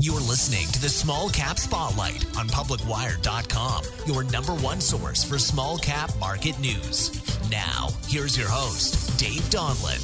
You're 0.00 0.20
listening 0.20 0.68
to 0.68 0.80
the 0.80 0.88
Small 0.88 1.28
Cap 1.28 1.58
Spotlight 1.58 2.24
on 2.36 2.46
PublicWire.com, 2.46 3.82
your 4.06 4.22
number 4.22 4.54
one 4.54 4.80
source 4.80 5.24
for 5.24 5.40
small 5.40 5.76
cap 5.76 6.12
market 6.20 6.56
news. 6.60 7.10
Now, 7.50 7.88
here's 8.06 8.38
your 8.38 8.48
host, 8.48 9.18
Dave 9.18 9.42
Donlin. 9.50 9.98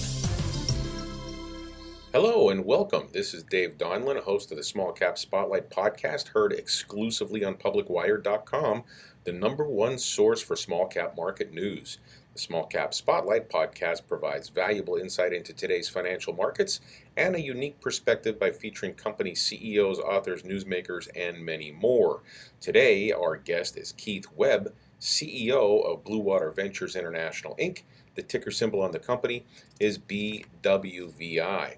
Hello 2.13 2.51
and 2.51 2.65
welcome. 2.65 3.07
This 3.13 3.35
is 3.35 3.45
Dave 3.45 3.79
Donlin, 3.79 4.21
host 4.21 4.51
of 4.51 4.57
the 4.57 4.65
Small 4.65 4.91
Cap 4.91 5.17
Spotlight 5.17 5.71
podcast, 5.71 6.27
heard 6.27 6.53
exclusively 6.53 7.45
on 7.45 7.55
PublicWire.com, 7.55 8.83
the 9.23 9.33
number 9.33 9.69
one 9.69 9.97
source 9.97 10.43
for 10.43 10.57
small 10.57 10.89
cap 10.89 11.17
market 11.17 11.53
news. 11.53 11.99
The 12.35 12.41
Small 12.41 12.67
Cap 12.67 12.93
Spotlight 12.93 13.49
podcast 13.49 14.09
provides 14.09 14.49
valuable 14.49 14.97
insight 14.97 15.33
into 15.33 15.53
today's 15.53 15.89
financial 15.89 16.35
markets 16.35 16.81
and 17.17 17.37
a 17.37 17.41
unique 17.41 17.81
perspective 17.81 18.41
by 18.41 18.51
featuring 18.51 18.95
company 18.95 19.37
CEOs, 19.37 20.01
authors, 20.01 20.43
newsmakers, 20.43 21.09
and 21.15 21.45
many 21.45 21.71
more. 21.71 22.23
Today, 22.61 23.13
our 23.13 23.37
guest 23.37 23.77
is 23.77 23.93
Keith 23.93 24.27
Webb, 24.35 24.75
CEO 25.01 25.87
of 25.87 26.03
Blue 26.03 26.19
Water 26.19 26.51
Ventures 26.51 26.97
International 26.97 27.55
Inc. 27.55 27.85
The 28.17 28.23
ticker 28.23 28.51
symbol 28.51 28.83
on 28.83 28.91
the 28.91 28.99
company 28.99 29.45
is 29.79 29.97
BWVI. 29.97 31.77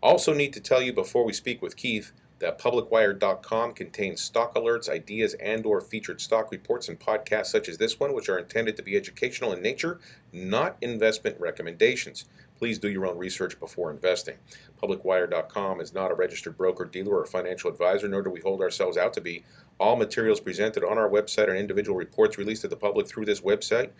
Also, 0.00 0.32
need 0.32 0.52
to 0.52 0.60
tell 0.60 0.80
you 0.80 0.92
before 0.92 1.24
we 1.24 1.32
speak 1.32 1.60
with 1.60 1.74
Keith 1.74 2.12
that 2.40 2.58
publicwire.com 2.58 3.72
contains 3.72 4.20
stock 4.20 4.54
alerts, 4.54 4.88
ideas, 4.88 5.34
and/or 5.34 5.80
featured 5.80 6.20
stock 6.20 6.50
reports 6.50 6.88
and 6.88 6.98
podcasts 6.98 7.46
such 7.46 7.68
as 7.68 7.78
this 7.78 8.00
one, 8.00 8.12
which 8.12 8.28
are 8.28 8.38
intended 8.38 8.76
to 8.76 8.82
be 8.82 8.96
educational 8.96 9.52
in 9.52 9.62
nature, 9.62 10.00
not 10.32 10.76
investment 10.80 11.38
recommendations. 11.38 12.24
Please 12.58 12.78
do 12.78 12.90
your 12.90 13.06
own 13.06 13.16
research 13.16 13.58
before 13.58 13.90
investing. 13.90 14.36
Publicwire.com 14.82 15.80
is 15.80 15.94
not 15.94 16.10
a 16.10 16.14
registered 16.14 16.58
broker, 16.58 16.84
dealer, 16.84 17.18
or 17.18 17.24
financial 17.24 17.70
advisor, 17.70 18.08
nor 18.08 18.20
do 18.22 18.28
we 18.28 18.40
hold 18.40 18.60
ourselves 18.60 18.98
out 18.98 19.14
to 19.14 19.20
be. 19.20 19.44
All 19.78 19.96
materials 19.96 20.40
presented 20.40 20.84
on 20.84 20.98
our 20.98 21.08
website 21.08 21.48
and 21.48 21.56
individual 21.56 21.96
reports 21.96 22.36
released 22.36 22.62
to 22.62 22.68
the 22.68 22.76
public 22.76 23.06
through 23.06 23.24
this 23.24 23.40
website 23.40 23.90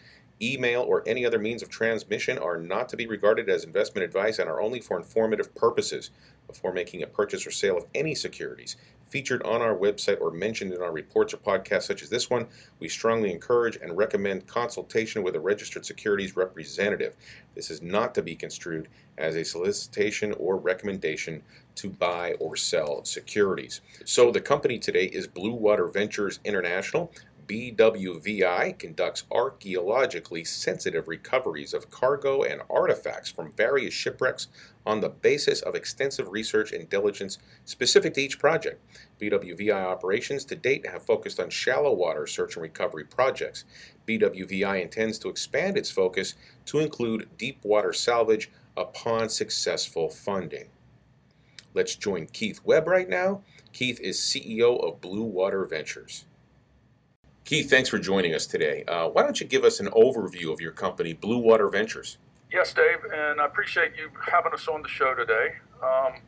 email, 0.42 0.82
or 0.82 1.02
any 1.06 1.24
other 1.26 1.38
means 1.38 1.62
of 1.62 1.68
transmission 1.68 2.38
are 2.38 2.58
not 2.58 2.88
to 2.88 2.96
be 2.96 3.06
regarded 3.06 3.48
as 3.48 3.64
investment 3.64 4.04
advice 4.04 4.38
and 4.38 4.48
are 4.48 4.60
only 4.60 4.80
for 4.80 4.96
informative 4.96 5.54
purposes. 5.54 6.10
Before 6.46 6.72
making 6.72 7.04
a 7.04 7.06
purchase 7.06 7.46
or 7.46 7.52
sale 7.52 7.76
of 7.76 7.86
any 7.94 8.14
securities 8.14 8.76
featured 9.10 9.42
on 9.42 9.60
our 9.60 9.76
website 9.76 10.20
or 10.20 10.30
mentioned 10.30 10.72
in 10.72 10.80
our 10.80 10.92
reports 10.92 11.34
or 11.34 11.38
podcasts 11.38 11.84
such 11.84 12.02
as 12.02 12.08
this 12.08 12.30
one, 12.30 12.46
we 12.78 12.88
strongly 12.88 13.32
encourage 13.32 13.76
and 13.76 13.96
recommend 13.96 14.46
consultation 14.46 15.22
with 15.22 15.34
a 15.36 15.40
registered 15.40 15.84
securities 15.84 16.36
representative. 16.36 17.16
This 17.54 17.70
is 17.70 17.82
not 17.82 18.14
to 18.14 18.22
be 18.22 18.36
construed 18.36 18.88
as 19.18 19.36
a 19.36 19.44
solicitation 19.44 20.32
or 20.38 20.56
recommendation 20.56 21.42
to 21.74 21.90
buy 21.90 22.34
or 22.40 22.56
sell 22.56 23.04
securities. 23.04 23.80
So 24.04 24.30
the 24.30 24.40
company 24.40 24.78
today 24.78 25.06
is 25.06 25.26
Blue 25.26 25.54
Water 25.54 25.88
Ventures 25.88 26.40
International. 26.44 27.12
BWVI 27.50 28.78
conducts 28.78 29.24
archaeologically 29.28 30.44
sensitive 30.44 31.08
recoveries 31.08 31.74
of 31.74 31.90
cargo 31.90 32.44
and 32.44 32.62
artifacts 32.70 33.28
from 33.28 33.50
various 33.56 33.92
shipwrecks 33.92 34.46
on 34.86 35.00
the 35.00 35.08
basis 35.08 35.60
of 35.60 35.74
extensive 35.74 36.28
research 36.28 36.70
and 36.70 36.88
diligence 36.88 37.38
specific 37.64 38.14
to 38.14 38.20
each 38.20 38.38
project. 38.38 38.80
BWVI 39.20 39.84
operations 39.84 40.44
to 40.44 40.54
date 40.54 40.86
have 40.86 41.02
focused 41.02 41.40
on 41.40 41.50
shallow 41.50 41.92
water 41.92 42.24
search 42.24 42.54
and 42.54 42.62
recovery 42.62 43.02
projects. 43.02 43.64
BWVI 44.06 44.80
intends 44.80 45.18
to 45.18 45.28
expand 45.28 45.76
its 45.76 45.90
focus 45.90 46.36
to 46.66 46.78
include 46.78 47.36
deep 47.36 47.58
water 47.64 47.92
salvage 47.92 48.48
upon 48.76 49.28
successful 49.28 50.08
funding. 50.08 50.68
Let's 51.74 51.96
join 51.96 52.26
Keith 52.26 52.60
Webb 52.62 52.86
right 52.86 53.08
now. 53.08 53.42
Keith 53.72 53.98
is 53.98 54.20
CEO 54.20 54.80
of 54.86 55.00
Blue 55.00 55.24
Water 55.24 55.64
Ventures. 55.64 56.26
Keith, 57.50 57.68
thanks 57.68 57.88
for 57.88 57.98
joining 57.98 58.32
us 58.32 58.46
today. 58.46 58.84
Uh, 58.86 59.08
why 59.08 59.24
don't 59.24 59.40
you 59.40 59.44
give 59.44 59.64
us 59.64 59.80
an 59.80 59.88
overview 59.88 60.52
of 60.52 60.60
your 60.60 60.70
company, 60.70 61.14
Blue 61.14 61.38
Water 61.38 61.68
Ventures? 61.68 62.16
Yes, 62.52 62.72
Dave, 62.72 62.98
and 63.12 63.40
I 63.40 63.44
appreciate 63.44 63.90
you 63.98 64.08
having 64.30 64.52
us 64.52 64.68
on 64.68 64.82
the 64.82 64.88
show 64.88 65.16
today. 65.16 65.54
Um, 65.82 66.20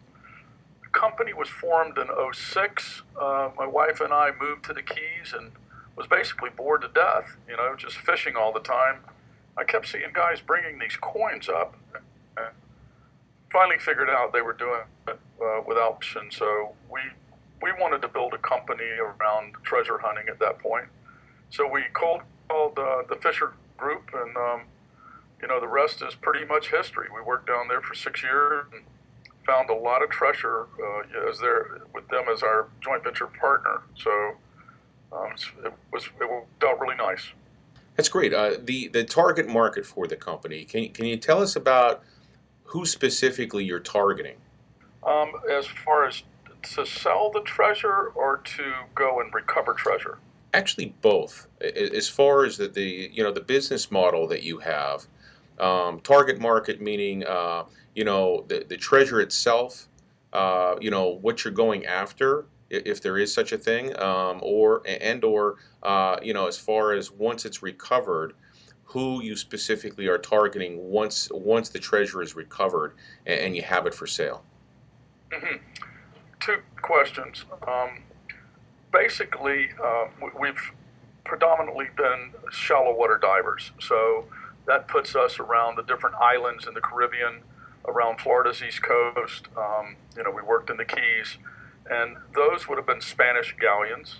the 0.82 0.88
company 0.90 1.32
was 1.32 1.48
formed 1.48 1.96
in 1.96 2.08
06. 2.32 3.02
Uh, 3.16 3.50
my 3.56 3.64
wife 3.64 4.00
and 4.00 4.12
I 4.12 4.32
moved 4.36 4.64
to 4.64 4.72
the 4.72 4.82
Keys 4.82 5.32
and 5.32 5.52
was 5.94 6.08
basically 6.08 6.50
bored 6.50 6.82
to 6.82 6.88
death, 6.88 7.36
you 7.48 7.56
know, 7.56 7.76
just 7.76 7.98
fishing 7.98 8.34
all 8.34 8.52
the 8.52 8.58
time. 8.58 8.96
I 9.56 9.62
kept 9.62 9.86
seeing 9.86 10.10
guys 10.12 10.40
bringing 10.40 10.80
these 10.80 10.96
coins 10.96 11.48
up. 11.48 11.76
And 12.36 12.48
finally 13.52 13.78
figured 13.78 14.10
out 14.10 14.32
they 14.32 14.42
were 14.42 14.54
doing 14.54 14.80
it 15.06 15.20
uh, 15.40 15.60
with 15.64 15.78
option, 15.78 16.32
so 16.32 16.72
we 16.90 16.98
we 17.62 17.70
wanted 17.80 18.02
to 18.02 18.08
build 18.08 18.34
a 18.34 18.38
company 18.38 18.90
around 18.98 19.54
treasure 19.62 19.98
hunting 19.98 20.28
at 20.28 20.40
that 20.40 20.58
point. 20.58 20.86
So 21.52 21.68
we 21.68 21.82
called 21.92 22.22
called 22.48 22.78
uh, 22.78 23.02
the 23.08 23.16
Fisher 23.16 23.52
Group, 23.76 24.10
and 24.14 24.36
um, 24.36 24.62
you 25.40 25.48
know 25.48 25.60
the 25.60 25.68
rest 25.68 26.02
is 26.02 26.14
pretty 26.14 26.46
much 26.46 26.70
history. 26.70 27.08
We 27.14 27.20
worked 27.20 27.46
down 27.46 27.68
there 27.68 27.82
for 27.82 27.94
six 27.94 28.22
years 28.22 28.64
and 28.72 28.82
found 29.46 29.68
a 29.68 29.74
lot 29.74 30.02
of 30.02 30.08
treasure 30.08 30.66
uh, 30.82 31.28
as 31.28 31.38
there 31.40 31.82
with 31.94 32.08
them 32.08 32.24
as 32.32 32.42
our 32.42 32.68
joint 32.80 33.04
venture 33.04 33.26
partner. 33.26 33.82
So 33.94 34.10
um, 35.12 35.34
it 35.62 35.72
was 35.92 36.06
it 36.18 36.28
worked 36.28 36.64
out 36.64 36.80
really 36.80 36.96
nice. 36.96 37.32
That's 37.96 38.08
great. 38.08 38.32
Uh, 38.32 38.52
the 38.58 38.88
the 38.88 39.04
target 39.04 39.46
market 39.46 39.84
for 39.84 40.06
the 40.06 40.16
company. 40.16 40.64
Can 40.64 40.88
can 40.88 41.04
you 41.04 41.18
tell 41.18 41.42
us 41.42 41.54
about 41.54 42.02
who 42.64 42.86
specifically 42.86 43.64
you're 43.64 43.78
targeting? 43.78 44.36
Um, 45.06 45.32
as 45.50 45.66
far 45.66 46.06
as 46.06 46.22
to 46.62 46.86
sell 46.86 47.30
the 47.30 47.42
treasure 47.42 48.06
or 48.14 48.38
to 48.38 48.72
go 48.94 49.20
and 49.20 49.34
recover 49.34 49.74
treasure? 49.74 50.16
Actually, 50.54 50.94
both. 51.00 51.48
As 51.60 52.08
far 52.08 52.44
as 52.44 52.58
the, 52.58 52.68
the 52.68 53.10
you 53.12 53.22
know 53.22 53.32
the 53.32 53.40
business 53.40 53.90
model 53.90 54.26
that 54.28 54.42
you 54.42 54.58
have, 54.58 55.06
um, 55.58 56.00
target 56.00 56.40
market 56.40 56.80
meaning 56.80 57.24
uh, 57.26 57.64
you 57.94 58.04
know 58.04 58.44
the, 58.48 58.64
the 58.68 58.76
treasure 58.76 59.20
itself, 59.20 59.88
uh, 60.32 60.76
you 60.80 60.90
know 60.90 61.18
what 61.22 61.44
you're 61.44 61.54
going 61.54 61.86
after, 61.86 62.44
if 62.68 63.00
there 63.00 63.18
is 63.18 63.32
such 63.32 63.52
a 63.52 63.58
thing, 63.58 63.98
um, 63.98 64.40
or 64.42 64.82
and 64.86 65.24
or 65.24 65.56
uh, 65.82 66.16
you 66.22 66.34
know 66.34 66.46
as 66.46 66.58
far 66.58 66.92
as 66.92 67.10
once 67.10 67.46
it's 67.46 67.62
recovered, 67.62 68.34
who 68.84 69.22
you 69.22 69.36
specifically 69.36 70.06
are 70.06 70.18
targeting 70.18 70.90
once 70.90 71.30
once 71.32 71.70
the 71.70 71.78
treasure 71.78 72.20
is 72.20 72.36
recovered 72.36 72.94
and, 73.24 73.40
and 73.40 73.56
you 73.56 73.62
have 73.62 73.86
it 73.86 73.94
for 73.94 74.06
sale. 74.06 74.44
Mm-hmm. 75.30 75.56
Two 76.40 76.58
questions. 76.82 77.46
Um, 77.66 78.02
basically, 78.92 79.70
uh, 79.82 80.06
we've 80.38 80.72
predominantly 81.24 81.86
been 81.96 82.32
shallow 82.50 82.94
water 82.94 83.18
divers. 83.20 83.72
So 83.80 84.26
that 84.66 84.88
puts 84.88 85.16
us 85.16 85.38
around 85.38 85.76
the 85.76 85.82
different 85.82 86.16
islands 86.16 86.66
in 86.66 86.74
the 86.74 86.80
Caribbean, 86.80 87.40
around 87.86 88.20
Florida's 88.20 88.62
east 88.62 88.82
coast. 88.82 89.48
Um, 89.56 89.96
you 90.16 90.22
know, 90.22 90.30
we 90.30 90.42
worked 90.42 90.70
in 90.70 90.76
the 90.76 90.84
Keys, 90.84 91.38
and 91.90 92.16
those 92.34 92.68
would 92.68 92.78
have 92.78 92.86
been 92.86 93.00
Spanish 93.00 93.54
galleons 93.58 94.16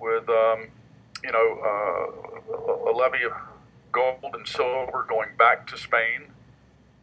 with, 0.00 0.28
um, 0.28 0.68
you 1.22 1.32
know, 1.32 1.58
uh, 1.64 2.90
a 2.90 2.92
levy 2.92 3.24
of 3.24 3.32
gold 3.92 4.34
and 4.34 4.46
silver 4.46 5.04
going 5.08 5.30
back 5.38 5.66
to 5.68 5.76
Spain 5.76 6.28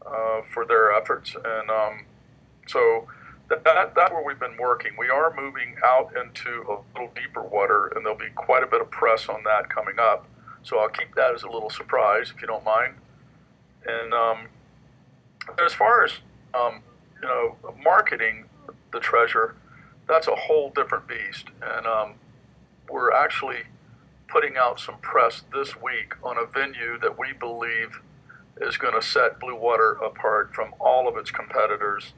uh, 0.05 0.41
for 0.51 0.65
their 0.65 0.91
efforts. 0.91 1.35
And 1.35 1.69
um, 1.69 2.05
so 2.67 3.07
that, 3.63 3.93
that's 3.95 4.11
where 4.11 4.23
we've 4.23 4.39
been 4.39 4.57
working. 4.57 4.91
We 4.97 5.09
are 5.09 5.33
moving 5.35 5.75
out 5.83 6.13
into 6.15 6.61
a 6.69 6.79
little 6.93 7.13
deeper 7.15 7.41
water, 7.41 7.91
and 7.95 8.05
there'll 8.05 8.17
be 8.17 8.29
quite 8.35 8.63
a 8.63 8.67
bit 8.67 8.81
of 8.81 8.89
press 8.91 9.27
on 9.29 9.43
that 9.43 9.69
coming 9.69 9.95
up. 9.99 10.25
So 10.63 10.79
I'll 10.79 10.89
keep 10.89 11.15
that 11.15 11.33
as 11.33 11.43
a 11.43 11.49
little 11.49 11.69
surprise, 11.69 12.31
if 12.35 12.41
you 12.41 12.47
don't 12.47 12.63
mind. 12.63 12.95
And 13.85 14.13
um, 14.13 14.47
as 15.63 15.73
far 15.73 16.03
as 16.03 16.11
um, 16.53 16.81
you 17.21 17.27
know, 17.27 17.57
marketing 17.83 18.45
the 18.91 18.99
treasure, 18.99 19.55
that's 20.07 20.27
a 20.27 20.35
whole 20.35 20.71
different 20.73 21.07
beast. 21.07 21.47
And 21.61 21.85
um, 21.87 22.13
we're 22.89 23.11
actually 23.11 23.63
putting 24.27 24.55
out 24.57 24.79
some 24.79 24.97
press 25.01 25.43
this 25.53 25.81
week 25.81 26.13
on 26.23 26.37
a 26.37 26.45
venue 26.45 26.97
that 26.99 27.17
we 27.17 27.33
believe 27.33 27.99
is 28.59 28.77
going 28.77 28.93
to 28.93 29.01
set 29.01 29.39
Blue 29.39 29.55
Water 29.55 29.93
apart 30.03 30.53
from 30.53 30.73
all 30.79 31.07
of 31.07 31.17
its 31.17 31.31
competitors 31.31 32.13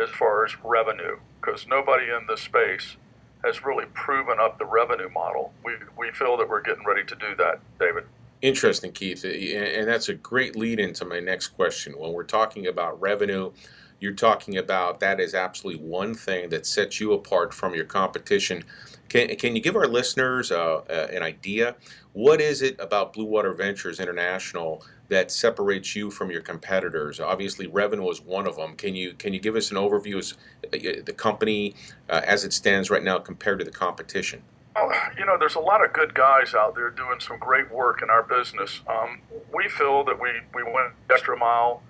as 0.00 0.10
far 0.10 0.44
as 0.44 0.52
revenue 0.64 1.18
because 1.40 1.66
nobody 1.66 2.04
in 2.04 2.26
this 2.28 2.40
space 2.40 2.96
has 3.44 3.64
really 3.64 3.86
proven 3.94 4.38
up 4.40 4.58
the 4.58 4.64
revenue 4.64 5.08
model. 5.10 5.52
We, 5.64 5.74
we 5.96 6.10
feel 6.10 6.36
that 6.36 6.48
we're 6.48 6.62
getting 6.62 6.84
ready 6.84 7.04
to 7.04 7.14
do 7.14 7.34
that, 7.36 7.60
David. 7.78 8.04
Interesting, 8.42 8.92
Keith. 8.92 9.24
And 9.24 9.88
that's 9.88 10.08
a 10.08 10.14
great 10.14 10.56
lead 10.56 10.78
into 10.78 11.04
my 11.04 11.20
next 11.20 11.48
question. 11.48 11.94
When 11.98 12.12
we're 12.12 12.24
talking 12.24 12.66
about 12.66 13.00
revenue, 13.00 13.52
you're 14.00 14.14
talking 14.14 14.58
about 14.58 15.00
that 15.00 15.18
is 15.20 15.34
absolutely 15.34 15.82
one 15.84 16.14
thing 16.14 16.48
that 16.50 16.66
sets 16.66 17.00
you 17.00 17.12
apart 17.12 17.52
from 17.52 17.74
your 17.74 17.84
competition. 17.84 18.64
Can, 19.08 19.34
can 19.36 19.56
you 19.56 19.62
give 19.62 19.74
our 19.74 19.88
listeners 19.88 20.52
uh, 20.52 20.82
uh, 20.88 21.08
an 21.10 21.22
idea? 21.22 21.74
What 22.12 22.40
is 22.40 22.62
it 22.62 22.76
about 22.78 23.12
Blue 23.12 23.24
Water 23.24 23.52
Ventures 23.54 23.98
International 23.98 24.84
that 25.08 25.30
separates 25.30 25.96
you 25.96 26.10
from 26.10 26.30
your 26.30 26.40
competitors? 26.40 27.20
Obviously, 27.20 27.66
revenue 27.66 28.08
is 28.10 28.20
one 28.20 28.46
of 28.46 28.56
them. 28.56 28.76
Can 28.76 28.94
you 28.94 29.14
can 29.14 29.32
you 29.32 29.40
give 29.40 29.56
us 29.56 29.70
an 29.70 29.76
overview 29.76 30.18
as 30.18 30.34
uh, 30.64 31.02
the 31.04 31.14
company 31.16 31.74
uh, 32.08 32.20
as 32.24 32.44
it 32.44 32.52
stands 32.52 32.90
right 32.90 33.02
now 33.02 33.18
compared 33.18 33.58
to 33.58 33.64
the 33.64 33.70
competition? 33.70 34.42
Well, 34.74 34.92
you 35.18 35.24
know, 35.26 35.36
there's 35.38 35.56
a 35.56 35.60
lot 35.60 35.84
of 35.84 35.92
good 35.92 36.14
guys 36.14 36.54
out 36.54 36.74
there 36.74 36.90
doing 36.90 37.20
some 37.20 37.38
great 37.38 37.70
work 37.72 38.02
in 38.02 38.10
our 38.10 38.22
business. 38.22 38.80
Um, 38.86 39.20
we 39.52 39.68
feel 39.68 40.04
that 40.04 40.20
we, 40.20 40.28
we 40.54 40.62
went 40.62 40.92
extra 41.10 41.36
mile. 41.36 41.82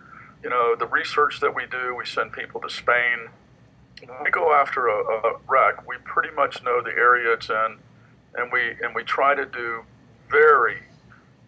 You 0.42 0.50
know, 0.50 0.74
the 0.74 0.86
research 0.86 1.40
that 1.40 1.54
we 1.54 1.66
do, 1.66 1.94
we 1.94 2.06
send 2.06 2.32
people 2.32 2.60
to 2.62 2.70
Spain. 2.70 3.28
When 4.06 4.24
we 4.24 4.30
go 4.30 4.54
after 4.54 4.86
a, 4.86 5.02
a 5.02 5.38
wreck, 5.48 5.86
we 5.86 5.96
pretty 6.04 6.30
much 6.34 6.62
know 6.62 6.80
the 6.80 6.90
area 6.90 7.32
it's 7.32 7.50
in, 7.50 7.76
and 8.36 8.52
we 8.52 8.76
and 8.82 8.94
we 8.94 9.02
try 9.02 9.34
to 9.34 9.44
do 9.44 9.82
very 10.30 10.78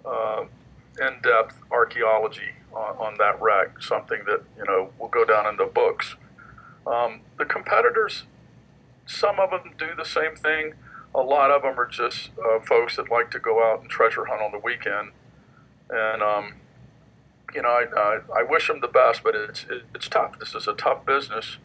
uh, 0.04 0.44
in-depth 1.00 1.60
archaeology 1.70 2.54
on, 2.72 2.96
on, 2.96 3.16
that 3.18 3.40
wreck, 3.40 3.82
something 3.82 4.20
that 4.26 4.42
you 4.56 4.64
know 4.64 4.92
will 4.98 5.08
go 5.08 5.24
down 5.24 5.46
in 5.46 5.56
the 5.56 5.64
books. 5.64 6.16
Um, 6.86 7.20
the 7.38 7.44
competitors, 7.44 8.24
some 9.06 9.38
of 9.38 9.50
them 9.50 9.74
do 9.78 9.88
the 9.96 10.04
same 10.04 10.36
thing 10.36 10.74
a 11.14 11.20
lot 11.20 11.50
of 11.50 11.62
them 11.62 11.78
are 11.78 11.86
just 11.86 12.30
uh, 12.38 12.60
folks 12.60 12.96
that 12.96 13.10
like 13.10 13.30
to 13.32 13.38
go 13.38 13.62
out 13.62 13.80
and 13.80 13.90
treasure 13.90 14.26
hunt 14.26 14.40
on 14.40 14.52
the 14.52 14.58
weekend. 14.58 15.10
And, 15.88 16.22
um, 16.22 16.54
you 17.54 17.62
know, 17.62 17.68
I, 17.68 17.86
I, 17.96 18.40
I, 18.40 18.42
wish 18.44 18.68
them 18.68 18.80
the 18.80 18.88
best, 18.88 19.24
but 19.24 19.34
it's, 19.34 19.64
it, 19.64 19.82
it's 19.92 20.08
tough. 20.08 20.38
This 20.38 20.54
is 20.54 20.68
a 20.68 20.74
tough 20.74 21.04
business. 21.04 21.56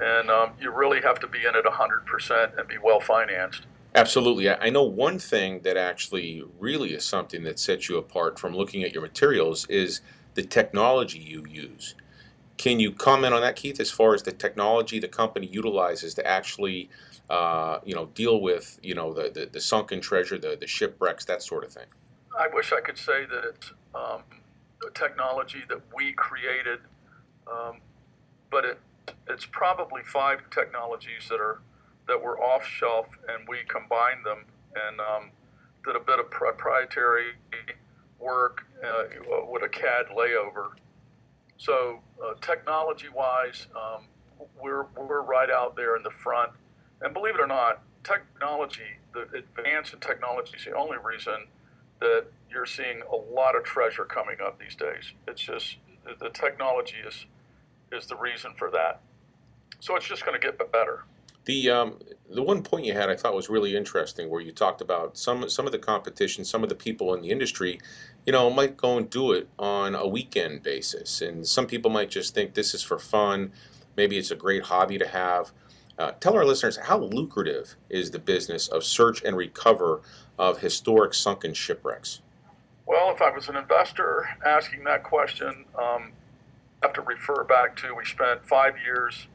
And 0.00 0.30
um, 0.30 0.52
you 0.58 0.70
really 0.70 1.02
have 1.02 1.20
to 1.20 1.26
be 1.26 1.40
in 1.40 1.54
it 1.54 1.66
100% 1.66 2.58
and 2.58 2.68
be 2.68 2.78
well 2.82 3.00
financed. 3.00 3.66
Absolutely. 3.94 4.50
I 4.50 4.70
know 4.70 4.84
one 4.84 5.18
thing 5.18 5.60
that 5.62 5.76
actually 5.76 6.44
really 6.58 6.94
is 6.94 7.04
something 7.04 7.42
that 7.44 7.58
sets 7.58 7.88
you 7.88 7.96
apart 7.96 8.38
from 8.38 8.54
looking 8.54 8.82
at 8.82 8.92
your 8.92 9.02
materials 9.02 9.66
is 9.66 10.02
the 10.34 10.42
technology 10.42 11.18
you 11.18 11.44
use. 11.48 11.94
Can 12.58 12.80
you 12.80 12.92
comment 12.92 13.34
on 13.34 13.40
that, 13.40 13.56
Keith, 13.56 13.80
as 13.80 13.90
far 13.90 14.14
as 14.14 14.22
the 14.22 14.32
technology 14.32 14.98
the 14.98 15.08
company 15.08 15.46
utilizes 15.46 16.14
to 16.14 16.26
actually 16.26 16.90
uh, 17.30 17.78
you 17.84 17.94
know, 17.94 18.06
deal 18.14 18.40
with, 18.40 18.78
you 18.82 18.94
know, 18.94 19.12
the, 19.12 19.30
the, 19.30 19.46
the, 19.52 19.60
sunken 19.60 20.00
treasure, 20.00 20.38
the, 20.38 20.56
the 20.58 20.66
shipwrecks, 20.66 21.26
that 21.26 21.42
sort 21.42 21.62
of 21.62 21.72
thing? 21.72 21.84
I 22.38 22.48
wish 22.52 22.72
I 22.72 22.80
could 22.80 22.96
say 22.96 23.26
that 23.26 23.44
it's 23.44 23.72
um, 23.94 24.22
technology 24.94 25.62
that 25.68 25.80
we 25.94 26.12
created, 26.12 26.80
um, 27.50 27.80
but 28.50 28.64
it, 28.64 28.80
it's 29.28 29.44
probably 29.44 30.02
five 30.04 30.48
technologies 30.50 31.28
that 31.28 31.40
are 31.40 31.60
that 32.08 32.20
were 32.20 32.40
off 32.40 32.66
shelf, 32.66 33.06
and 33.28 33.46
we 33.48 33.58
combined 33.68 34.24
them 34.24 34.44
and 34.74 35.00
um, 35.00 35.30
did 35.84 35.94
a 35.94 36.00
bit 36.00 36.18
of 36.18 36.30
proprietary 36.30 37.34
work 38.18 38.66
uh, 38.84 39.04
with 39.48 39.62
a 39.62 39.68
CAD 39.68 40.06
layover. 40.16 40.70
So, 41.56 42.00
uh, 42.24 42.34
technology 42.40 43.08
wise, 43.14 43.66
um, 43.76 44.04
we're, 44.60 44.86
we're 44.96 45.22
right 45.22 45.50
out 45.50 45.76
there 45.76 45.96
in 45.96 46.02
the 46.02 46.10
front. 46.10 46.52
And 47.00 47.14
believe 47.14 47.34
it 47.34 47.40
or 47.40 47.46
not, 47.46 47.82
technology, 48.04 48.98
the 49.12 49.22
advance 49.36 49.92
in 49.92 50.00
technology 50.00 50.56
is 50.56 50.64
the 50.64 50.74
only 50.74 50.96
reason 51.02 51.46
that 52.00 52.26
you're 52.50 52.66
seeing 52.66 53.02
a 53.10 53.16
lot 53.16 53.56
of 53.56 53.64
treasure 53.64 54.04
coming 54.04 54.36
up 54.44 54.58
these 54.58 54.74
days. 54.74 55.12
It's 55.26 55.42
just 55.42 55.76
the 56.20 56.30
technology 56.30 56.96
is 57.06 57.26
is 57.90 58.06
the 58.06 58.16
reason 58.16 58.52
for 58.56 58.70
that. 58.70 59.00
So 59.80 59.96
it's 59.96 60.06
just 60.06 60.24
going 60.24 60.38
to 60.38 60.44
get 60.44 60.58
better. 60.72 61.04
The 61.48 61.70
um, 61.70 61.98
the 62.28 62.42
one 62.42 62.62
point 62.62 62.84
you 62.84 62.92
had 62.92 63.08
I 63.08 63.16
thought 63.16 63.34
was 63.34 63.48
really 63.48 63.74
interesting, 63.74 64.28
where 64.28 64.42
you 64.42 64.52
talked 64.52 64.82
about 64.82 65.16
some 65.16 65.48
some 65.48 65.64
of 65.64 65.72
the 65.72 65.78
competition, 65.78 66.44
some 66.44 66.62
of 66.62 66.68
the 66.68 66.74
people 66.74 67.14
in 67.14 67.22
the 67.22 67.30
industry, 67.30 67.80
you 68.26 68.34
know, 68.34 68.50
might 68.50 68.76
go 68.76 68.98
and 68.98 69.08
do 69.08 69.32
it 69.32 69.48
on 69.58 69.94
a 69.94 70.06
weekend 70.06 70.62
basis, 70.62 71.22
and 71.22 71.48
some 71.48 71.66
people 71.66 71.90
might 71.90 72.10
just 72.10 72.34
think 72.34 72.52
this 72.52 72.74
is 72.74 72.82
for 72.82 72.98
fun. 72.98 73.50
Maybe 73.96 74.18
it's 74.18 74.30
a 74.30 74.36
great 74.36 74.64
hobby 74.64 74.98
to 74.98 75.08
have. 75.08 75.52
Uh, 75.98 76.12
tell 76.20 76.36
our 76.36 76.44
listeners 76.44 76.76
how 76.76 76.98
lucrative 76.98 77.76
is 77.88 78.10
the 78.10 78.18
business 78.18 78.68
of 78.68 78.84
search 78.84 79.22
and 79.24 79.34
recover 79.34 80.02
of 80.38 80.58
historic 80.58 81.14
sunken 81.14 81.54
shipwrecks? 81.54 82.20
Well, 82.84 83.10
if 83.10 83.22
I 83.22 83.30
was 83.30 83.48
an 83.48 83.56
investor 83.56 84.28
asking 84.44 84.84
that 84.84 85.02
question, 85.02 85.64
um, 85.78 86.12
I 86.82 86.88
have 86.88 86.92
to 86.92 87.00
refer 87.00 87.42
back 87.42 87.74
to 87.76 87.94
we 87.94 88.04
spent 88.04 88.46
five 88.46 88.74
years 88.84 89.28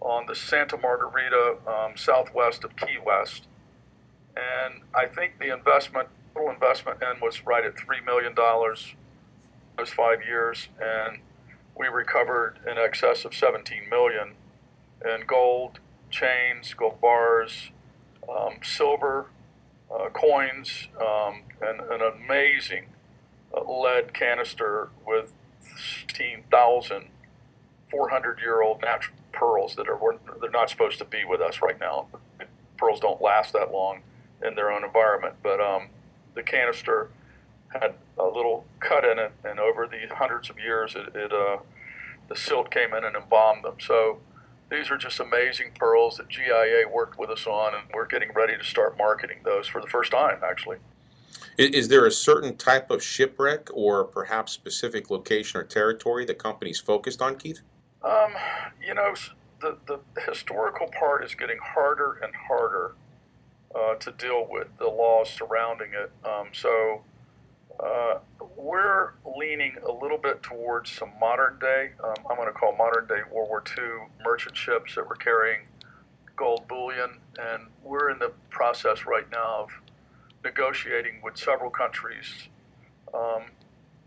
on 0.00 0.26
the 0.26 0.34
Santa 0.34 0.76
Margarita 0.76 1.56
um, 1.66 1.96
southwest 1.96 2.64
of 2.64 2.76
Key 2.76 2.98
West. 3.04 3.46
And 4.36 4.82
I 4.94 5.06
think 5.06 5.38
the 5.40 5.52
investment, 5.52 6.08
total 6.34 6.52
investment 6.52 7.02
in 7.02 7.20
was 7.20 7.44
right 7.44 7.64
at 7.64 7.74
$3 7.74 8.04
million 8.04 8.32
those 8.34 9.90
five 9.90 10.24
years. 10.24 10.68
And 10.80 11.18
we 11.76 11.88
recovered 11.88 12.60
in 12.66 12.78
excess 12.78 13.24
of 13.24 13.34
17 13.34 13.88
million 13.88 14.34
in 15.04 15.26
gold, 15.26 15.80
chains, 16.10 16.74
gold 16.74 17.00
bars, 17.00 17.70
um, 18.28 18.58
silver 18.62 19.26
uh, 19.90 20.10
coins, 20.10 20.88
um, 21.00 21.42
and 21.60 21.80
an 21.80 22.02
amazing 22.02 22.86
uh, 23.54 23.62
lead 23.64 24.12
canister 24.12 24.90
with 25.06 25.32
16,400 25.78 28.38
year 28.40 28.60
old 28.62 28.82
natural 28.82 29.17
pearls 29.32 29.74
that 29.76 29.88
are 29.88 29.98
they're 30.40 30.50
not 30.50 30.70
supposed 30.70 30.98
to 30.98 31.04
be 31.04 31.24
with 31.24 31.40
us 31.40 31.60
right 31.62 31.78
now. 31.78 32.06
Pearls 32.76 33.00
don't 33.00 33.20
last 33.20 33.52
that 33.52 33.72
long 33.72 34.00
in 34.44 34.54
their 34.54 34.70
own 34.70 34.84
environment, 34.84 35.34
but 35.42 35.60
um, 35.60 35.88
the 36.34 36.42
canister 36.42 37.10
had 37.68 37.94
a 38.18 38.24
little 38.24 38.64
cut 38.80 39.04
in 39.04 39.18
it, 39.18 39.32
and 39.44 39.58
over 39.58 39.86
the 39.86 40.14
hundreds 40.14 40.48
of 40.48 40.58
years, 40.58 40.94
it, 40.94 41.14
it 41.14 41.32
uh, 41.32 41.58
the 42.28 42.36
silt 42.36 42.70
came 42.70 42.94
in 42.94 43.04
and 43.04 43.16
embalmed 43.16 43.64
them. 43.64 43.74
So 43.80 44.18
these 44.70 44.90
are 44.90 44.98
just 44.98 45.18
amazing 45.20 45.72
pearls 45.78 46.18
that 46.18 46.28
GIA 46.28 46.84
worked 46.90 47.18
with 47.18 47.30
us 47.30 47.46
on, 47.46 47.74
and 47.74 47.84
we're 47.94 48.06
getting 48.06 48.32
ready 48.32 48.56
to 48.56 48.64
start 48.64 48.96
marketing 48.98 49.38
those 49.44 49.66
for 49.66 49.80
the 49.80 49.86
first 49.86 50.12
time, 50.12 50.40
actually. 50.42 50.78
Is 51.56 51.88
there 51.88 52.06
a 52.06 52.10
certain 52.10 52.56
type 52.56 52.90
of 52.90 53.02
shipwreck 53.02 53.68
or 53.72 54.04
perhaps 54.04 54.52
specific 54.52 55.10
location 55.10 55.60
or 55.60 55.64
territory 55.64 56.24
the 56.24 56.34
company's 56.34 56.78
focused 56.78 57.20
on, 57.20 57.36
Keith? 57.36 57.62
Um, 58.02 58.32
you 58.86 58.94
know, 58.94 59.14
the, 59.60 59.78
the 59.86 60.00
historical 60.26 60.88
part 60.98 61.24
is 61.24 61.34
getting 61.34 61.58
harder 61.62 62.20
and 62.22 62.32
harder 62.48 62.94
uh, 63.74 63.94
to 63.96 64.12
deal 64.12 64.46
with, 64.48 64.68
the 64.78 64.86
laws 64.86 65.30
surrounding 65.30 65.92
it. 65.92 66.10
Um, 66.24 66.48
so 66.52 67.02
uh, 67.80 68.18
we're 68.56 69.12
leaning 69.36 69.76
a 69.86 69.92
little 69.92 70.18
bit 70.18 70.42
towards 70.42 70.90
some 70.90 71.12
modern 71.20 71.58
day, 71.58 71.90
um, 72.02 72.14
I'm 72.30 72.36
going 72.36 72.48
to 72.48 72.52
call 72.52 72.76
modern 72.76 73.06
day 73.06 73.20
World 73.30 73.48
War 73.48 73.62
II 73.76 74.08
merchant 74.24 74.56
ships 74.56 74.94
that 74.94 75.08
were 75.08 75.16
carrying 75.16 75.66
gold 76.36 76.66
bullion. 76.68 77.18
And 77.38 77.68
we're 77.82 78.10
in 78.10 78.18
the 78.18 78.32
process 78.50 79.06
right 79.06 79.30
now 79.30 79.64
of 79.64 79.68
negotiating 80.44 81.20
with 81.22 81.36
several 81.36 81.70
countries 81.70 82.48
um, 83.12 83.42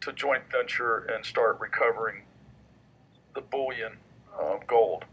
to 0.01 0.11
joint 0.11 0.43
venture 0.51 0.97
and 0.97 1.25
start 1.25 1.59
recovering 1.59 2.23
the 3.33 3.41
bullion 3.41 3.93
uh, 4.39 4.57
gold. 4.67 5.05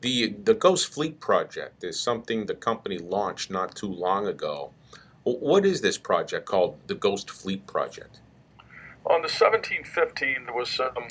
The, 0.00 0.34
the 0.44 0.54
Ghost 0.54 0.92
Fleet 0.92 1.20
project 1.20 1.84
is 1.84 2.00
something 2.00 2.46
the 2.46 2.54
company 2.54 2.98
launched 2.98 3.50
not 3.50 3.74
too 3.74 3.92
long 3.92 4.26
ago. 4.26 4.70
What 5.24 5.66
is 5.66 5.82
this 5.82 5.98
project 5.98 6.46
called, 6.46 6.78
the 6.86 6.94
Ghost 6.94 7.30
Fleet 7.30 7.66
Project? 7.66 8.20
On 9.04 9.20
the 9.20 9.28
1715, 9.28 10.44
there 10.46 10.54
was, 10.54 10.80
um, 10.80 11.08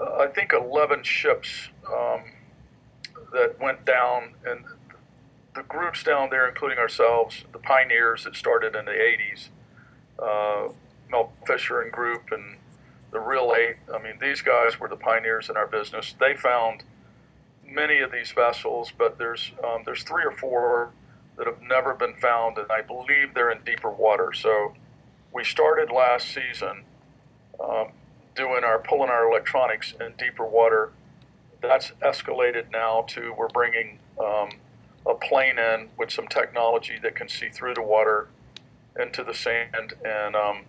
uh, 0.00 0.16
I 0.18 0.28
think, 0.28 0.52
11 0.54 1.02
ships 1.02 1.68
um, 1.86 2.22
that 3.32 3.56
went 3.60 3.84
down, 3.84 4.34
and 4.46 4.64
the 5.54 5.62
groups 5.62 6.02
down 6.02 6.30
there, 6.30 6.48
including 6.48 6.78
ourselves, 6.78 7.44
the 7.52 7.58
pioneers 7.58 8.24
that 8.24 8.34
started 8.34 8.74
in 8.74 8.86
the 8.86 8.92
80s, 8.92 9.48
uh, 10.18 10.72
Mel 11.10 11.32
Fisher 11.46 11.82
and 11.82 11.92
group, 11.92 12.32
and 12.32 12.56
the 13.12 13.20
Real 13.20 13.54
Eight. 13.56 13.76
I 13.94 14.02
mean, 14.02 14.14
these 14.20 14.40
guys 14.42 14.80
were 14.80 14.88
the 14.88 14.96
pioneers 14.96 15.48
in 15.48 15.56
our 15.56 15.66
business. 15.66 16.14
They 16.18 16.34
found 16.34 16.82
many 17.64 18.00
of 18.00 18.10
these 18.10 18.32
vessels, 18.32 18.92
but 18.96 19.18
there's 19.18 19.52
um, 19.62 19.82
there's 19.84 20.02
three 20.02 20.24
or 20.24 20.32
four 20.32 20.90
that 21.36 21.46
have 21.46 21.62
never 21.62 21.94
been 21.94 22.14
found, 22.14 22.58
and 22.58 22.70
I 22.70 22.82
believe 22.82 23.34
they're 23.34 23.50
in 23.50 23.62
deeper 23.64 23.90
water. 23.90 24.32
So 24.32 24.74
we 25.32 25.44
started 25.44 25.90
last 25.90 26.28
season 26.28 26.84
um, 27.60 27.88
doing 28.34 28.64
our 28.64 28.78
pulling 28.78 29.10
our 29.10 29.30
electronics 29.30 29.94
in 30.00 30.14
deeper 30.18 30.46
water. 30.46 30.90
That's 31.60 31.92
escalated 32.02 32.70
now 32.72 33.04
to 33.08 33.34
we're 33.36 33.48
bringing 33.48 33.98
um, 34.18 34.50
a 35.06 35.14
plane 35.14 35.58
in 35.58 35.88
with 35.98 36.10
some 36.10 36.26
technology 36.28 36.98
that 37.02 37.14
can 37.14 37.28
see 37.28 37.48
through 37.48 37.74
the 37.74 37.82
water 37.82 38.28
into 38.98 39.24
the 39.24 39.34
sand, 39.34 39.94
and 40.04 40.36
um, 40.36 40.62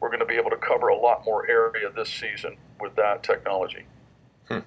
we're 0.00 0.08
going 0.08 0.20
to 0.20 0.26
be 0.26 0.34
able 0.34 0.50
to 0.50 0.56
cover 0.56 0.88
a 0.88 0.96
lot 0.96 1.24
more 1.24 1.48
area 1.48 1.90
this 1.94 2.08
season 2.08 2.56
with 2.80 2.94
that 2.96 3.22
technology. 3.22 3.84
Hmm. 4.48 4.60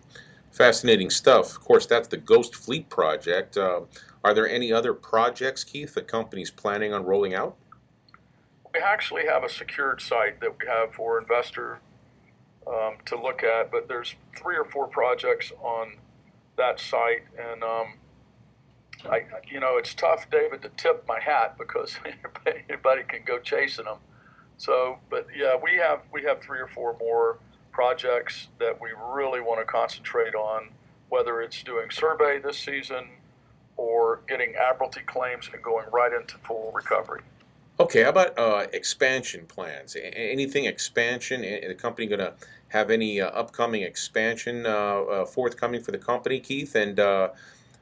Fascinating 0.52 1.10
stuff. 1.10 1.52
Of 1.52 1.62
course, 1.62 1.86
that's 1.86 2.08
the 2.08 2.18
Ghost 2.18 2.56
Fleet 2.56 2.90
project. 2.90 3.58
Uh, 3.58 3.82
are 4.24 4.34
there 4.34 4.50
any 4.50 4.74
other 4.74 4.94
projects, 4.94 5.64
Keith, 5.64 5.94
the 5.94 6.02
company's 6.02 6.52
planning 6.52 6.94
on 6.94 7.06
rolling 7.06 7.34
out? 7.34 7.56
we 8.74 8.80
actually 8.80 9.26
have 9.26 9.44
a 9.44 9.50
secured 9.50 10.02
site 10.02 10.40
that 10.42 10.56
we 10.60 10.68
have 10.68 10.94
for 10.94 11.20
investor 11.20 11.80
um, 12.68 12.98
to 13.06 13.20
look 13.20 13.44
at, 13.44 13.72
but 13.72 13.88
there's 13.88 14.16
three 14.38 14.56
or 14.56 14.66
four 14.66 14.88
projects 14.88 15.52
on 15.62 15.96
that 16.58 16.80
site, 16.80 17.24
and 17.38 17.64
um, 17.64 17.94
I, 19.10 19.26
you 19.50 19.60
know, 19.60 19.78
it's 19.78 19.94
tough, 19.94 20.30
David, 20.30 20.62
to 20.62 20.70
tip 20.70 21.06
my 21.08 21.20
hat 21.20 21.58
because 21.58 21.96
anybody 22.70 23.04
can 23.08 23.22
go 23.26 23.40
chasing 23.40 23.86
them. 23.86 23.98
So, 24.60 25.00
but 25.10 25.26
yeah, 25.36 25.56
we 25.56 25.78
have 25.78 26.02
we 26.12 26.22
have 26.24 26.42
three 26.42 26.60
or 26.60 26.68
four 26.68 26.96
more 27.00 27.38
projects 27.72 28.50
that 28.60 28.80
we 28.80 28.90
really 29.14 29.40
want 29.40 29.62
to 29.62 29.66
concentrate 29.66 30.36
on, 30.36 30.68
whether 31.08 31.42
it's 31.42 31.64
doing 31.64 31.90
survey 31.90 32.40
this 32.40 32.60
season 32.60 33.08
or 33.78 34.20
getting 34.28 34.56
admiralty 34.56 35.00
claims 35.06 35.50
and 35.54 35.64
going 35.64 35.86
right 35.94 36.12
into 36.12 36.38
full 36.40 36.74
recovery. 36.76 37.22
Okay, 37.80 38.04
how 38.04 38.10
about 38.10 38.38
uh, 38.38 38.68
expansion 38.74 39.46
plans? 39.46 39.96
Anything 39.96 40.66
expansion? 40.66 41.42
The 41.42 41.74
company 41.74 42.08
going 42.08 42.20
to 42.20 42.34
have 42.68 42.92
any 42.92 43.22
uh, 43.22 43.30
upcoming 43.30 43.84
expansion 43.84 44.66
uh, 44.66 44.70
uh, 44.70 45.26
forthcoming 45.26 45.82
for 45.82 45.92
the 45.92 45.98
company, 45.98 46.42
Keith? 46.42 46.76
And 46.76 47.00
uh, 47.00 47.30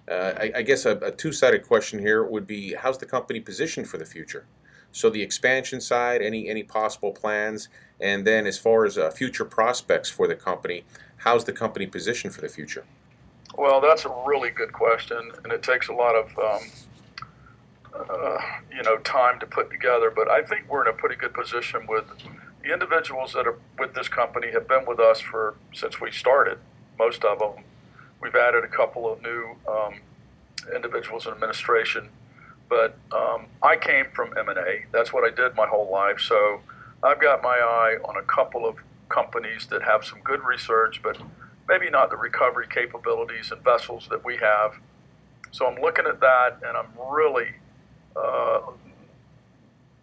uh, 0.07 0.33
I, 0.37 0.51
I, 0.57 0.61
guess 0.61 0.85
a, 0.85 0.97
a 0.97 1.11
two-sided 1.11 1.65
question 1.65 1.97
here 1.97 2.23
would 2.23 2.45
be: 2.45 2.75
How's 2.75 2.99
the 2.99 3.07
company 3.07 3.39
positioned 3.39 3.89
for 3.89 3.97
the 3.97 4.05
future? 4.05 4.45
So 4.91 5.09
the 5.09 5.21
expansion 5.21 5.81
side, 5.81 6.21
any 6.21 6.49
any 6.49 6.63
possible 6.63 7.11
plans, 7.11 7.69
and 7.99 8.25
then 8.25 8.47
as 8.47 8.57
far 8.57 8.85
as 8.85 8.97
future 9.15 9.45
prospects 9.45 10.09
for 10.09 10.27
the 10.27 10.35
company, 10.35 10.83
how's 11.17 11.45
the 11.45 11.53
company 11.53 11.87
positioned 11.87 12.33
for 12.33 12.41
the 12.41 12.49
future? 12.49 12.85
Well, 13.57 13.81
that's 13.81 14.05
a 14.05 14.23
really 14.25 14.51
good 14.51 14.71
question, 14.71 15.31
and 15.43 15.51
it 15.51 15.63
takes 15.63 15.87
a 15.87 15.93
lot 15.93 16.15
of 16.15 16.37
um, 16.39 16.69
uh, 17.95 18.37
you 18.71 18.83
know 18.83 18.97
time 18.97 19.39
to 19.39 19.45
put 19.45 19.69
together. 19.71 20.11
But 20.11 20.29
I 20.29 20.43
think 20.43 20.69
we're 20.69 20.87
in 20.87 20.93
a 20.93 20.97
pretty 20.97 21.15
good 21.15 21.33
position 21.33 21.87
with 21.87 22.05
the 22.63 22.73
individuals 22.73 23.33
that 23.33 23.47
are 23.47 23.57
with 23.79 23.93
this 23.93 24.07
company 24.07 24.51
have 24.51 24.67
been 24.67 24.85
with 24.85 24.99
us 24.99 25.19
for 25.19 25.55
since 25.73 25.99
we 25.99 26.11
started. 26.11 26.59
Most 26.99 27.23
of 27.23 27.39
them. 27.39 27.63
We've 28.19 28.35
added 28.35 28.63
a 28.63 28.67
couple 28.67 29.11
of 29.11 29.21
new 29.21 29.55
um, 29.67 29.99
individuals 30.73 31.27
in 31.27 31.33
administration, 31.33 32.09
but 32.69 32.97
um, 33.11 33.45
I 33.61 33.77
came 33.77 34.05
from 34.13 34.37
M&A. 34.37 34.85
That's 34.91 35.13
what 35.13 35.23
I 35.23 35.33
did 35.33 35.55
my 35.55 35.67
whole 35.67 35.89
life. 35.91 36.19
So 36.19 36.61
I've 37.03 37.19
got 37.21 37.41
my 37.41 37.57
eye 37.57 37.97
on 38.03 38.17
a 38.17 38.23
couple 38.23 38.67
of 38.67 38.77
companies 39.09 39.67
that 39.67 39.83
have 39.83 40.03
some 40.03 40.19
good 40.23 40.43
research, 40.43 41.01
but 41.01 41.17
maybe 41.67 41.89
not 41.89 42.09
the 42.09 42.17
recovery 42.17 42.67
capabilities 42.69 43.51
and 43.51 43.63
vessels 43.63 44.07
that 44.09 44.23
we 44.25 44.37
have. 44.37 44.75
So 45.51 45.65
I'm 45.65 45.81
looking 45.81 46.05
at 46.05 46.19
that, 46.19 46.59
and 46.65 46.77
I'm 46.77 46.89
really 47.09 47.53
uh, 48.15 48.61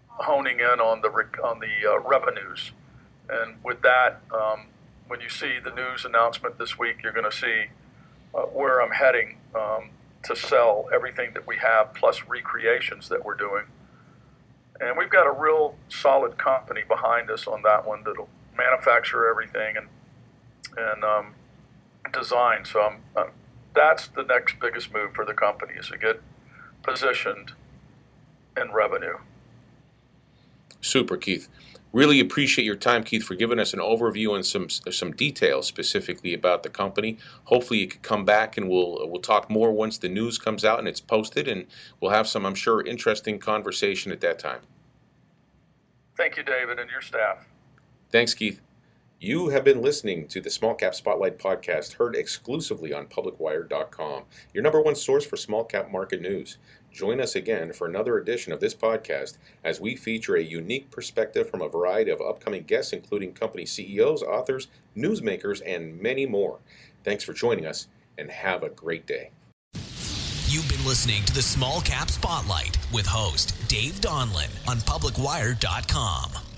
honing 0.08 0.60
in 0.60 0.80
on 0.80 1.02
the 1.02 1.08
on 1.42 1.60
the 1.60 1.90
uh, 1.90 1.98
revenues. 2.00 2.72
And 3.28 3.56
with 3.62 3.82
that, 3.82 4.20
um, 4.32 4.66
when 5.08 5.20
you 5.20 5.28
see 5.28 5.58
the 5.62 5.70
news 5.70 6.04
announcement 6.04 6.58
this 6.58 6.78
week, 6.78 7.02
you're 7.02 7.12
going 7.12 7.30
to 7.30 7.36
see 7.36 7.66
uh, 8.34 8.42
where 8.42 8.80
I'm 8.80 8.90
heading 8.90 9.36
um, 9.54 9.90
to 10.24 10.36
sell 10.36 10.88
everything 10.92 11.32
that 11.34 11.46
we 11.46 11.56
have, 11.58 11.94
plus 11.94 12.22
recreations 12.28 13.08
that 13.08 13.24
we're 13.24 13.34
doing. 13.34 13.64
And 14.80 14.98
we've 14.98 15.10
got 15.10 15.26
a 15.26 15.30
real 15.30 15.76
solid 15.88 16.36
company 16.36 16.82
behind 16.86 17.30
us 17.30 17.46
on 17.46 17.62
that 17.62 17.86
one 17.86 18.02
that'll 18.04 18.28
manufacture 18.56 19.28
everything 19.28 19.76
and 19.76 19.88
and 20.76 21.04
um, 21.04 21.34
design. 22.12 22.64
So 22.64 22.80
I'm, 22.80 22.96
uh, 23.14 23.30
that's 23.74 24.08
the 24.08 24.22
next 24.22 24.58
biggest 24.60 24.92
move 24.92 25.14
for 25.14 25.24
the 25.24 25.34
company 25.34 25.74
is 25.78 25.88
to 25.88 25.98
get 25.98 26.20
positioned 26.82 27.52
in 28.56 28.72
revenue. 28.72 29.18
Super, 30.80 31.16
Keith. 31.16 31.48
Really 31.94 32.18
appreciate 32.18 32.64
your 32.64 32.74
time, 32.74 33.04
Keith, 33.04 33.22
for 33.22 33.36
giving 33.36 33.60
us 33.60 33.72
an 33.72 33.78
overview 33.78 34.34
and 34.34 34.44
some 34.44 34.68
some 34.68 35.12
details 35.12 35.68
specifically 35.68 36.34
about 36.34 36.64
the 36.64 36.68
company. 36.68 37.18
Hopefully, 37.44 37.78
you 37.78 37.86
could 37.86 38.02
come 38.02 38.24
back 38.24 38.56
and 38.56 38.68
we'll 38.68 39.08
we'll 39.08 39.22
talk 39.22 39.48
more 39.48 39.70
once 39.70 39.96
the 39.96 40.08
news 40.08 40.36
comes 40.36 40.64
out 40.64 40.80
and 40.80 40.88
it's 40.88 41.00
posted, 41.00 41.46
and 41.46 41.66
we'll 42.00 42.10
have 42.10 42.26
some, 42.26 42.44
I'm 42.44 42.56
sure, 42.56 42.84
interesting 42.84 43.38
conversation 43.38 44.10
at 44.10 44.20
that 44.22 44.40
time. 44.40 44.58
Thank 46.16 46.36
you, 46.36 46.42
David, 46.42 46.80
and 46.80 46.90
your 46.90 47.00
staff. 47.00 47.46
Thanks, 48.10 48.34
Keith. 48.34 48.60
You 49.20 49.48
have 49.50 49.64
been 49.64 49.80
listening 49.80 50.26
to 50.28 50.40
the 50.40 50.50
Small 50.50 50.74
Cap 50.74 50.94
Spotlight 50.94 51.38
podcast, 51.38 51.94
heard 51.94 52.14
exclusively 52.14 52.92
on 52.92 53.06
PublicWire.com, 53.06 54.24
your 54.52 54.62
number 54.62 54.82
one 54.82 54.96
source 54.96 55.24
for 55.24 55.36
small 55.36 55.64
cap 55.64 55.90
market 55.90 56.20
news. 56.20 56.58
Join 56.92 57.20
us 57.20 57.34
again 57.34 57.72
for 57.72 57.86
another 57.86 58.18
edition 58.18 58.52
of 58.52 58.60
this 58.60 58.74
podcast 58.74 59.38
as 59.62 59.80
we 59.80 59.96
feature 59.96 60.36
a 60.36 60.42
unique 60.42 60.90
perspective 60.90 61.48
from 61.48 61.62
a 61.62 61.68
variety 61.68 62.10
of 62.10 62.20
upcoming 62.20 62.64
guests, 62.64 62.92
including 62.92 63.32
company 63.32 63.64
CEOs, 63.64 64.22
authors, 64.22 64.68
newsmakers, 64.96 65.62
and 65.64 66.00
many 66.00 66.26
more. 66.26 66.58
Thanks 67.02 67.24
for 67.24 67.32
joining 67.32 67.66
us, 67.66 67.88
and 68.18 68.30
have 68.30 68.62
a 68.62 68.68
great 68.68 69.06
day. 69.06 69.30
You've 70.48 70.68
been 70.68 70.84
listening 70.84 71.24
to 71.24 71.34
the 71.34 71.42
Small 71.42 71.80
Cap 71.80 72.10
Spotlight 72.10 72.78
with 72.92 73.06
host 73.06 73.56
Dave 73.68 74.00
Donlin 74.00 74.50
on 74.68 74.76
PublicWire.com. 74.78 76.53